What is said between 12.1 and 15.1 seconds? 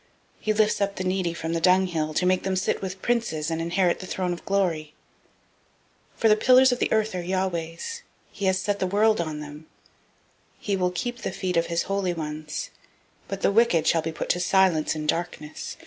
ones, but the wicked shall be put to silence in darkness;